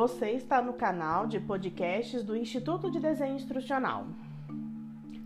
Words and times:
Você 0.00 0.30
está 0.30 0.62
no 0.62 0.72
canal 0.72 1.26
de 1.26 1.38
podcasts 1.38 2.24
do 2.24 2.34
Instituto 2.34 2.90
de 2.90 2.98
Desenho 2.98 3.36
Instrucional. 3.36 4.06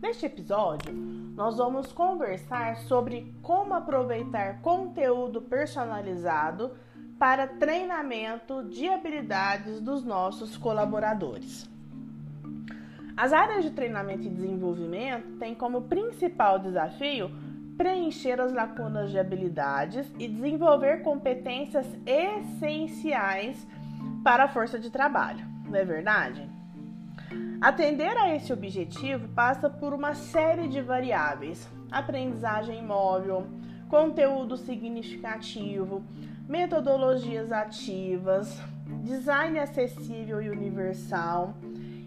Neste 0.02 0.26
episódio, 0.26 0.92
nós 0.92 1.58
vamos 1.58 1.92
conversar 1.92 2.78
sobre 2.78 3.32
como 3.40 3.72
aproveitar 3.72 4.60
conteúdo 4.62 5.40
personalizado 5.40 6.72
para 7.20 7.46
treinamento 7.46 8.64
de 8.64 8.88
habilidades 8.88 9.80
dos 9.80 10.04
nossos 10.04 10.56
colaboradores. 10.56 11.70
As 13.16 13.32
áreas 13.32 13.62
de 13.62 13.70
treinamento 13.70 14.26
e 14.26 14.28
desenvolvimento 14.28 15.38
têm 15.38 15.54
como 15.54 15.82
principal 15.82 16.58
desafio 16.58 17.30
preencher 17.76 18.40
as 18.40 18.52
lacunas 18.52 19.12
de 19.12 19.20
habilidades 19.20 20.12
e 20.18 20.26
desenvolver 20.26 21.02
competências 21.02 21.86
essenciais 22.04 23.64
para 24.24 24.44
a 24.44 24.48
força 24.48 24.78
de 24.78 24.90
trabalho, 24.90 25.46
não 25.68 25.76
é 25.76 25.84
verdade? 25.84 26.48
Atender 27.60 28.16
a 28.16 28.34
esse 28.34 28.52
objetivo 28.52 29.28
passa 29.28 29.68
por 29.68 29.92
uma 29.92 30.14
série 30.14 30.66
de 30.66 30.80
variáveis: 30.80 31.68
aprendizagem 31.92 32.82
móvel, 32.82 33.46
conteúdo 33.88 34.56
significativo, 34.56 36.02
metodologias 36.48 37.52
ativas, 37.52 38.58
design 39.02 39.58
acessível 39.58 40.42
e 40.42 40.48
universal 40.48 41.54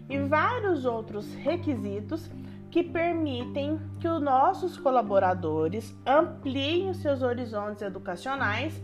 e 0.08 0.18
vários 0.18 0.84
outros 0.84 1.32
requisitos 1.34 2.28
que 2.70 2.82
permitem 2.82 3.80
que 4.00 4.08
os 4.08 4.20
nossos 4.20 4.76
colaboradores 4.76 5.94
ampliem 6.04 6.90
os 6.90 6.98
seus 6.98 7.22
horizontes 7.22 7.82
educacionais 7.82 8.80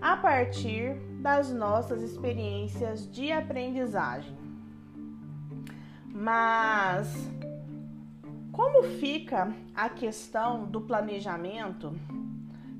a 0.00 0.16
partir 0.16 1.09
das 1.20 1.52
nossas 1.52 2.02
experiências 2.02 3.10
de 3.10 3.30
aprendizagem. 3.30 4.36
Mas 6.12 7.30
como 8.52 8.82
fica 8.98 9.54
a 9.74 9.88
questão 9.88 10.64
do 10.64 10.80
planejamento 10.80 11.94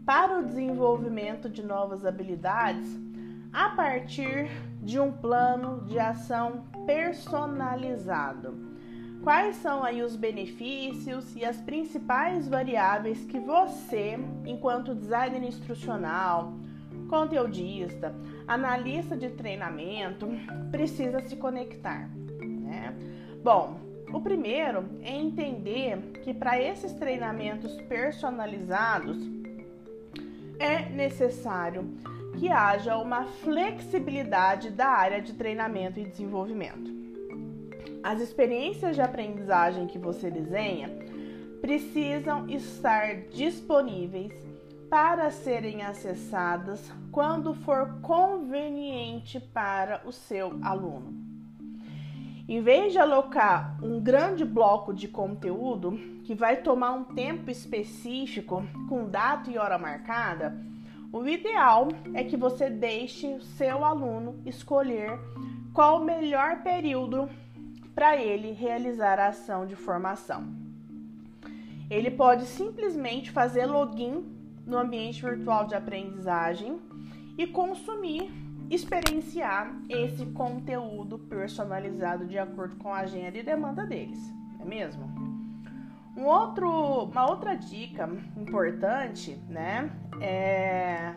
para 0.05 0.41
o 0.41 0.45
desenvolvimento 0.45 1.49
de 1.49 1.63
novas 1.63 2.05
habilidades 2.05 2.99
a 3.53 3.71
partir 3.71 4.51
de 4.83 4.99
um 4.99 5.13
plano 5.13 5.85
de 5.85 5.99
ação 5.99 6.65
personalizado? 6.87 8.71
Quais 9.23 9.57
são 9.57 9.85
aí 9.85 10.03
os 10.03 10.17
benefícios 10.17 11.37
e 11.37 11.45
as 11.45 11.59
principais 11.59 12.49
variáveis 12.49 13.23
que 13.27 13.39
você, 13.39 14.19
enquanto 14.47 14.95
designer 14.95 15.43
instrucional, 15.43 16.55
conteudista, 17.11 18.15
analista 18.47 19.17
de 19.17 19.31
treinamento, 19.31 20.29
precisa 20.71 21.21
se 21.21 21.35
conectar, 21.35 22.09
né? 22.41 22.95
Bom, 23.43 23.81
o 24.13 24.21
primeiro 24.21 24.89
é 25.03 25.11
entender 25.11 25.99
que 26.23 26.33
para 26.33 26.61
esses 26.63 26.93
treinamentos 26.93 27.75
personalizados 27.83 29.19
é 30.61 30.89
necessário 30.89 31.85
que 32.39 32.49
haja 32.49 32.97
uma 32.97 33.25
flexibilidade 33.25 34.71
da 34.71 34.89
área 34.89 35.21
de 35.21 35.33
treinamento 35.33 35.99
e 35.99 36.05
desenvolvimento. 36.05 36.91
As 38.05 38.21
experiências 38.21 38.95
de 38.95 39.03
aprendizagem 39.03 39.89
que 39.89 39.99
você 39.99 40.31
desenha 40.31 40.89
precisam 41.61 42.49
estar 42.49 43.17
disponíveis 43.33 44.33
para 44.89 45.31
serem 45.31 45.83
acessadas 45.83 46.91
quando 47.11 47.55
for 47.55 48.01
conveniente 48.01 49.41
para 49.41 50.03
o 50.07 50.13
seu 50.13 50.59
aluno. 50.63 51.13
Em 52.49 52.61
vez 52.61 52.93
de 52.93 52.99
alocar 52.99 53.79
um 53.83 54.01
grande 54.01 54.45
bloco 54.45 54.93
de 54.93 55.07
conteúdo 55.07 55.93
que 56.25 56.35
vai 56.35 56.57
tomar 56.57 56.93
um 56.93 57.05
tempo 57.05 57.51
específico 57.51 58.65
com 58.89 59.09
data 59.09 59.51
e 59.51 59.59
hora 59.59 59.79
marcada, 59.79 60.57
o 61.13 61.27
ideal 61.27 61.89
é 62.15 62.23
que 62.23 62.37
você 62.37 62.71
deixe 62.71 63.27
o 63.35 63.41
seu 63.41 63.85
aluno 63.85 64.41
escolher 64.45 65.19
qual 65.73 66.01
o 66.01 66.05
melhor 66.05 66.63
período 66.63 67.29
para 67.95 68.17
ele 68.17 68.53
realizar 68.53 69.19
a 69.19 69.29
ação 69.29 69.67
de 69.67 69.75
formação. 69.75 70.45
Ele 71.89 72.11
pode 72.11 72.47
simplesmente 72.47 73.31
fazer 73.31 73.67
login 73.67 74.25
no 74.65 74.79
ambiente 74.79 75.23
virtual 75.23 75.67
de 75.67 75.75
aprendizagem 75.75 76.79
e 77.41 77.47
consumir, 77.47 78.31
experienciar 78.69 79.75
esse 79.89 80.27
conteúdo 80.27 81.19
personalizado 81.19 82.27
de 82.27 82.39
acordo 82.39 82.77
com 82.77 82.93
a 82.93 82.99
agenda 82.99 83.39
e 83.39 83.43
demanda 83.43 83.87
deles, 83.87 84.19
é 84.61 84.65
mesmo? 84.67 85.11
Um 86.15 86.27
outro, 86.27 87.05
uma 87.05 87.31
outra 87.31 87.55
dica 87.55 88.11
importante, 88.37 89.41
né, 89.49 89.91
é 90.21 91.15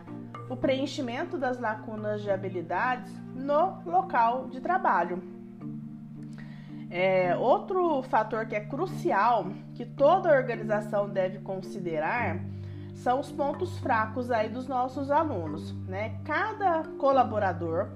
o 0.48 0.56
preenchimento 0.56 1.36
das 1.36 1.60
lacunas 1.60 2.22
de 2.22 2.30
habilidades 2.30 3.12
no 3.34 3.82
local 3.84 4.48
de 4.48 4.62
trabalho. 4.62 5.22
É, 6.90 7.36
outro 7.36 8.02
fator 8.04 8.46
que 8.46 8.54
é 8.54 8.60
crucial 8.60 9.48
que 9.74 9.84
toda 9.84 10.34
organização 10.34 11.06
deve 11.06 11.40
considerar 11.40 12.40
são 12.94 13.20
os 13.20 13.30
pontos 13.30 13.78
fracos 13.78 14.30
aí 14.30 14.48
dos 14.48 14.66
nossos 14.66 15.10
alunos, 15.10 15.72
né? 15.86 16.20
Cada 16.24 16.84
colaborador 16.98 17.88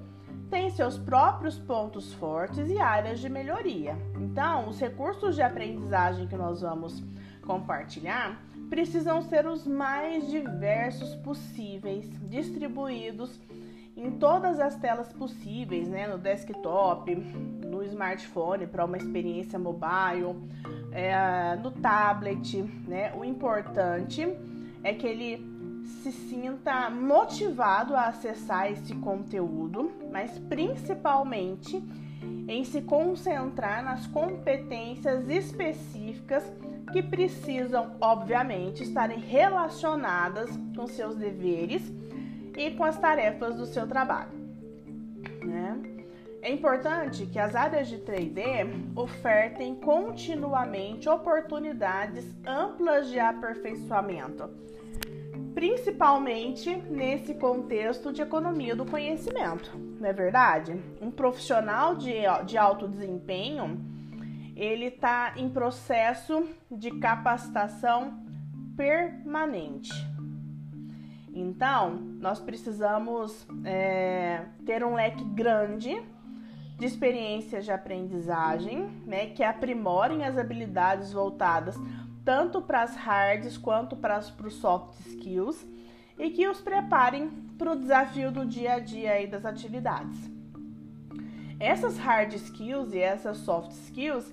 tem 0.49 0.69
seus 0.69 0.97
próprios 0.97 1.57
pontos 1.57 2.13
fortes 2.13 2.69
e 2.69 2.77
áreas 2.79 3.19
de 3.19 3.29
melhoria. 3.29 3.95
Então, 4.19 4.67
os 4.67 4.79
recursos 4.79 5.35
de 5.35 5.41
aprendizagem 5.41 6.27
que 6.27 6.35
nós 6.35 6.61
vamos 6.61 7.03
compartilhar 7.45 8.41
precisam 8.69 9.21
ser 9.21 9.47
os 9.47 9.65
mais 9.65 10.29
diversos 10.29 11.15
possíveis, 11.15 12.09
distribuídos 12.29 13.39
em 13.95 14.11
todas 14.11 14.59
as 14.59 14.75
telas 14.75 15.11
possíveis, 15.11 15.87
né? 15.87 16.07
No 16.07 16.17
desktop, 16.17 17.15
no 17.15 17.83
smartphone 17.83 18.67
para 18.67 18.85
uma 18.85 18.97
experiência 18.97 19.59
mobile, 19.59 20.35
é, 20.91 21.55
no 21.57 21.71
tablet, 21.71 22.61
né? 22.87 23.13
O 23.15 23.25
importante 23.25 24.27
é 24.83 24.93
que 24.93 25.05
ele 25.07 25.45
se 26.01 26.11
sinta 26.11 26.89
motivado 26.89 27.95
a 27.95 28.07
acessar 28.07 28.71
esse 28.71 28.95
conteúdo, 28.95 29.91
mas 30.11 30.37
principalmente 30.39 31.83
em 32.47 32.63
se 32.63 32.81
concentrar 32.81 33.83
nas 33.83 34.07
competências 34.07 35.29
específicas 35.29 36.51
que 36.91 37.03
precisam, 37.03 37.95
obviamente, 38.01 38.83
estarem 38.83 39.19
relacionadas 39.19 40.49
com 40.75 40.87
seus 40.87 41.15
deveres 41.15 41.83
e 42.57 42.71
com 42.71 42.83
as 42.83 42.97
tarefas 42.97 43.55
do 43.55 43.65
seu 43.65 43.87
trabalho. 43.87 44.31
Né? 45.45 45.88
É 46.41 46.51
importante 46.51 47.25
que 47.25 47.37
as 47.37 47.53
áreas 47.53 47.89
de 47.89 47.97
3D 47.97 48.97
ofertem 48.97 49.75
continuamente 49.75 51.09
oportunidades 51.09 52.25
amplas 52.45 53.09
de 53.09 53.19
aperfeiçoamento, 53.19 54.49
principalmente 55.53 56.73
nesse 56.89 57.33
contexto 57.33 58.13
de 58.13 58.21
economia 58.21 58.73
do 58.73 58.85
conhecimento, 58.85 59.77
não 59.99 60.07
é 60.07 60.13
verdade? 60.13 60.81
Um 61.01 61.11
profissional 61.11 61.95
de, 61.95 62.13
de 62.45 62.57
alto 62.57 62.87
desempenho 62.87 63.85
ele 64.55 64.85
está 64.85 65.33
em 65.37 65.49
processo 65.49 66.45
de 66.69 66.91
capacitação 66.99 68.21
permanente. 68.75 69.93
Então, 71.33 71.95
nós 72.19 72.39
precisamos 72.39 73.47
é, 73.63 74.45
ter 74.65 74.83
um 74.83 74.95
leque 74.95 75.23
grande 75.23 76.01
de 76.79 76.85
experiências 76.85 77.65
de 77.65 77.71
aprendizagem, 77.71 78.89
né, 79.05 79.27
que 79.27 79.43
aprimorem 79.43 80.23
as 80.23 80.37
habilidades 80.37 81.11
voltadas 81.11 81.75
tanto 82.23 82.61
para 82.61 82.83
as 82.83 82.95
hards 82.95 83.57
quanto 83.57 83.95
para 83.95 84.19
os 84.19 84.53
soft 84.53 84.99
skills 85.01 85.67
e 86.17 86.29
que 86.29 86.47
os 86.47 86.61
preparem 86.61 87.29
para 87.57 87.71
o 87.71 87.75
desafio 87.75 88.31
do 88.31 88.45
dia 88.45 88.73
a 88.73 88.79
dia 88.79 89.13
aí 89.13 89.27
das 89.27 89.45
atividades. 89.45 90.17
Essas 91.59 91.97
hard 91.97 92.33
skills 92.33 92.93
e 92.93 92.99
essas 92.99 93.37
soft 93.37 93.71
skills 93.71 94.31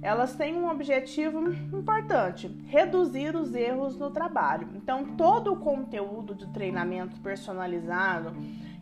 elas 0.00 0.34
têm 0.34 0.56
um 0.56 0.68
objetivo 0.68 1.52
importante: 1.76 2.48
reduzir 2.66 3.36
os 3.36 3.54
erros 3.54 3.96
no 3.98 4.10
trabalho. 4.10 4.68
Então, 4.74 5.16
todo 5.16 5.52
o 5.52 5.56
conteúdo 5.56 6.34
de 6.34 6.46
treinamento 6.52 7.20
personalizado 7.20 8.34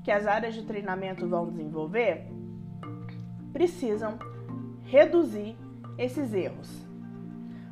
que 0.02 0.10
as 0.10 0.26
áreas 0.26 0.54
de 0.54 0.62
treinamento 0.64 1.28
vão 1.28 1.46
desenvolver 1.46 2.26
precisam 3.52 4.18
reduzir 4.84 5.56
esses 5.96 6.32
erros. 6.32 6.68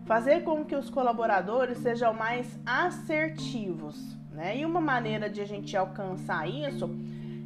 Fazer 0.07 0.43
com 0.43 0.65
que 0.65 0.75
os 0.75 0.89
colaboradores 0.89 1.79
sejam 1.79 2.15
mais 2.15 2.59
assertivos. 2.65 4.17
Né? 4.33 4.59
E 4.59 4.65
uma 4.65 4.81
maneira 4.81 5.29
de 5.29 5.41
a 5.41 5.45
gente 5.45 5.77
alcançar 5.77 6.49
isso 6.49 6.89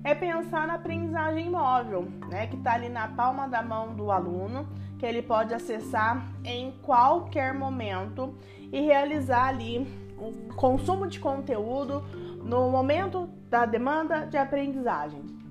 é 0.05 0.15
pensar 0.15 0.67
na 0.67 0.75
aprendizagem 0.75 1.49
móvel, 1.49 2.09
né, 2.29 2.49
que 2.49 2.57
está 2.57 2.75
ali 2.75 2.89
na 2.89 3.07
palma 3.09 3.49
da 3.49 3.63
mão 3.63 3.95
do 3.95 4.11
aluno, 4.11 4.69
que 4.99 5.07
ele 5.07 5.23
pode 5.23 5.55
acessar 5.55 6.27
em 6.45 6.73
qualquer 6.83 7.55
momento 7.55 8.37
e 8.73 8.81
realizar 8.81 9.49
ali 9.49 9.87
o 10.19 10.55
consumo 10.55 11.07
de 11.07 11.21
conteúdo 11.21 12.03
no 12.45 12.71
momento 12.71 13.29
da 13.49 13.65
demanda 13.65 14.27
de 14.27 14.37
aprendizagem. 14.37 15.42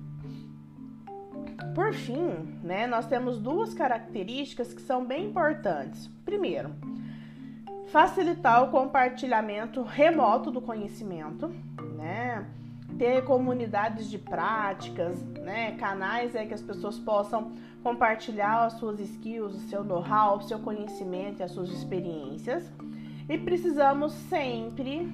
Por 1.74 1.94
fim, 1.94 2.58
né, 2.62 2.86
nós 2.86 3.06
temos 3.06 3.38
duas 3.38 3.72
características 3.72 4.74
que 4.74 4.82
são 4.82 5.04
bem 5.04 5.26
importantes. 5.26 6.06
Primeiro, 6.24 6.70
facilitar 7.86 8.62
o 8.64 8.70
compartilhamento 8.70 9.82
remoto 9.82 10.50
do 10.50 10.60
conhecimento, 10.60 11.48
né? 11.96 12.46
Ter 12.98 13.24
comunidades 13.24 14.10
de 14.10 14.18
práticas, 14.18 15.22
né? 15.40 15.72
Canais 15.72 16.34
é 16.34 16.44
que 16.44 16.54
as 16.54 16.62
pessoas 16.62 16.98
possam 16.98 17.52
compartilhar 17.82 18.64
as 18.64 18.74
suas 18.74 19.00
skills, 19.00 19.54
o 19.54 19.68
seu 19.68 19.82
know-how, 19.82 20.38
o 20.38 20.42
seu 20.42 20.58
conhecimento 20.58 21.40
e 21.40 21.42
as 21.42 21.50
suas 21.50 21.70
experiências. 21.70 22.70
E 23.28 23.38
precisamos 23.38 24.12
sempre 24.12 25.10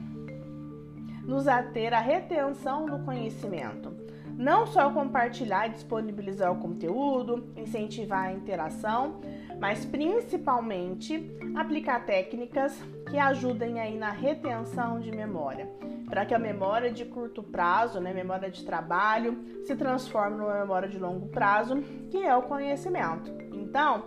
nos 1.25 1.47
ater 1.47 1.95
à 1.95 2.01
retenção 2.01 2.87
do 2.87 2.99
conhecimento. 3.05 3.98
Não 4.39 4.69
só 4.69 4.89
compartilhar 4.93 5.67
e 5.67 5.71
disponibilizar 5.71 6.53
o 6.53 6.61
conteúdo, 6.61 7.53
incentivar 7.57 8.27
a 8.27 8.33
interação, 8.33 9.21
mas 9.59 9.85
principalmente 9.85 11.29
aplicar 11.57 12.07
técnicas 12.07 12.81
que 13.11 13.19
ajudem 13.19 13.81
aí 13.81 13.99
na 13.99 14.13
retenção 14.13 15.01
de 15.01 15.11
memória, 15.11 15.69
para 16.09 16.25
que 16.25 16.33
a 16.33 16.39
memória 16.39 16.93
de 16.93 17.05
curto 17.05 17.43
prazo, 17.43 17.99
né, 17.99 18.15
memória 18.15 18.49
de 18.49 18.65
trabalho, 18.65 19.45
se 19.65 19.75
transforme 19.75 20.37
numa 20.37 20.61
memória 20.61 20.89
de 20.89 21.01
longo 21.01 21.27
prazo, 21.31 21.83
que 22.09 22.19
é 22.19 22.37
o 22.37 22.43
conhecimento. 22.43 23.33
Então, 23.53 24.05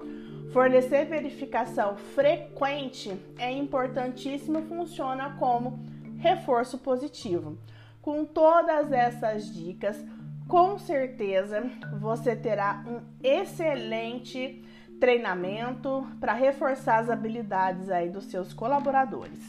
fornecer 0.53 1.07
verificação 1.07 1.97
frequente 1.97 3.19
é 3.37 3.51
importantíssimo, 3.51 4.61
funciona 4.61 5.35
como 5.37 5.77
reforço 6.19 6.77
positivo. 6.77 7.57
Com 8.01 8.25
todas 8.25 8.91
essas 8.93 9.53
dicas, 9.53 10.03
com 10.47 10.77
certeza 10.77 11.63
você 11.99 12.35
terá 12.35 12.83
um 12.87 13.01
excelente 13.23 14.63
treinamento 14.99 16.07
para 16.19 16.33
reforçar 16.33 16.99
as 16.99 17.09
habilidades 17.09 17.89
aí 17.89 18.09
dos 18.09 18.25
seus 18.25 18.53
colaboradores. 18.53 19.39